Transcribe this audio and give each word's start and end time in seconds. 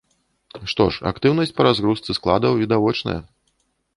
Што 0.71 0.85
ж, 0.93 1.01
актыўнасць 1.11 1.53
па 1.59 1.67
разгрузцы 1.67 2.17
складаў 2.19 2.57
відавочная. 2.63 3.19